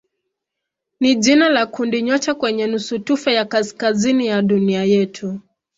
ni 0.99 1.15
jina 1.15 1.49
la 1.49 1.65
kundinyota 1.65 2.33
kwenye 2.35 2.67
nusutufe 2.67 3.33
ya 3.33 3.45
kaskazini 3.45 4.27
ya 4.27 4.41
dunia 4.41 4.83
yetu. 4.83 5.39